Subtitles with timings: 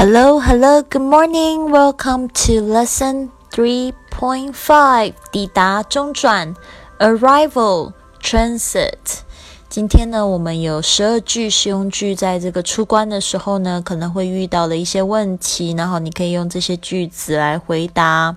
[0.00, 1.70] Hello, hello, good morning.
[1.70, 5.12] Welcome to lesson 3.5.
[5.30, 6.54] 抵达中转
[6.98, 7.92] arrival
[8.22, 9.20] transit.
[9.68, 18.36] 今天呢，我们有十二句实用句，在这个出关的时候呢，可能会遇到的一些问题，然后你可以用这些句子来回答。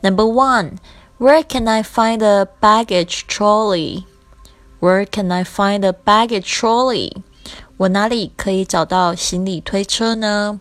[0.00, 0.78] Number one,
[1.18, 4.04] where can I find a baggage trolley?
[4.80, 7.12] Where can I find a baggage trolley?
[7.76, 10.60] 我哪里可以找到行李推车呢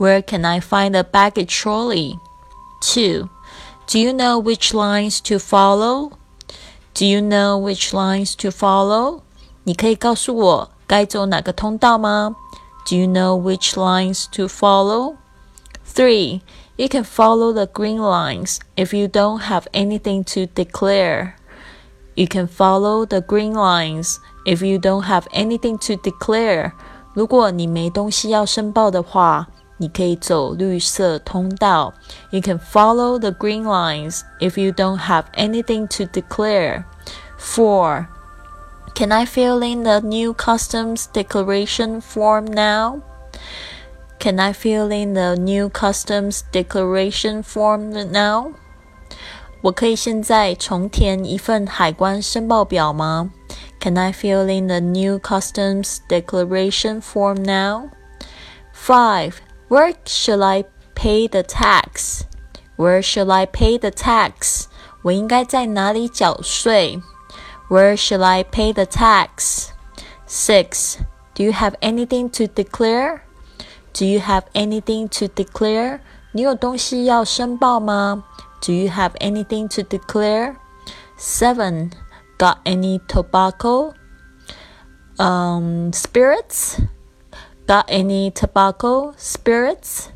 [0.00, 2.18] ？where can I find a baggage trolley?
[2.80, 3.28] 2.
[3.86, 6.12] Do you know which lines to follow?
[6.94, 9.22] Do you know which lines to follow?
[9.64, 12.36] 你可以告诉我该走哪个通道吗？
[12.88, 15.16] Do you know which lines to follow?
[15.86, 16.40] 3.
[16.76, 21.34] You can follow the green lines if you don't have anything to declare.
[22.14, 26.72] You can follow the green lines if you don't have anything to declare.
[27.14, 29.48] 如果你没东西要申报的话。
[29.80, 31.92] 你可以走绿色通道。
[32.30, 36.84] You can follow the green lines if you don't have anything to declare.
[37.38, 38.06] 4.
[38.94, 43.02] Can I fill in the new customs declaration form now?
[44.18, 48.52] Can I fill in the new customs declaration form now?
[49.62, 53.30] 我可以现在重填一份海关申报表吗？
[53.80, 57.90] Can I fill in the new customs declaration form now?
[58.72, 59.32] 5.
[59.70, 62.24] Where should I pay the tax?
[62.76, 64.66] Where should I pay the tax?
[65.02, 67.00] 我应该在哪里缴税？
[67.68, 69.68] Where should I pay the tax?
[70.28, 70.98] Six.
[71.34, 73.22] Do you have anything to declare?
[73.92, 76.00] Do you have anything to declare?
[76.32, 78.24] 你有东西要申报吗？
[78.60, 80.56] Do you have anything to declare?
[81.18, 81.92] Seven.
[82.38, 83.94] Got any tobacco?
[85.18, 86.78] Um, spirits?
[87.66, 90.06] Got any tobacco spirits?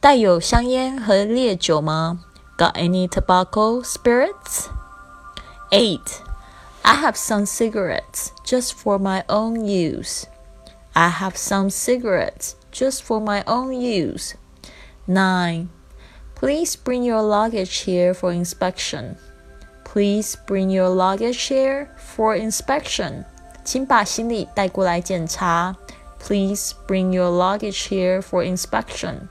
[0.00, 2.24] 带有香烟和烈酒吗？
[2.58, 4.66] Got any tobacco spirits?
[5.70, 6.20] Eight.
[6.82, 10.24] I have some cigarettes just for my own use.
[10.92, 14.34] I have some cigarettes just for my own use.
[15.06, 15.68] Nine.
[16.34, 19.16] Please bring your luggage here for inspection.
[19.84, 23.24] Please bring your luggage here for inspection.
[23.64, 25.76] 请把行李带过来检查。
[26.24, 29.28] Please bring your luggage here for inspection.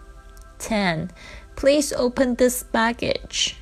[0.60, 1.12] 10.
[1.56, 3.58] Please open this baggage.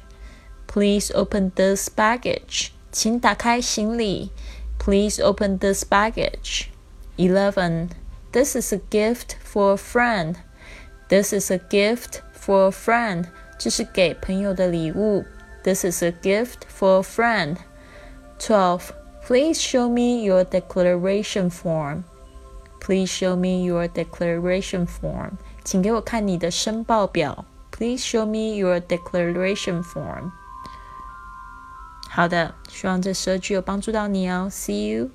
[0.67, 2.71] Please open this baggage.
[2.91, 4.31] 请打开行李.
[4.79, 6.69] Please open this baggage.
[7.17, 7.89] 11.
[8.31, 10.35] This is a gift for a friend.
[11.09, 13.25] This is a gift for a friend.
[13.57, 15.25] 这是给朋友的礼物.
[15.63, 17.57] This is a gift for a friend.
[18.39, 18.91] 12.
[19.25, 22.03] Please show me your declaration form.
[22.81, 25.31] Please show me your declaration form.
[25.63, 27.45] 请给我看你的申报表。
[27.71, 30.31] Please show me your declaration form.
[32.09, 34.47] 好的，希望这十二句有帮助到你哦。
[34.49, 35.09] See you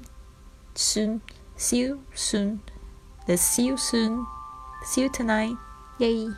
[0.76, 1.20] soon.
[1.56, 2.58] See you soon.
[3.26, 4.24] Let's see you soon.
[4.84, 5.56] See you tonight.
[5.98, 6.32] Yay.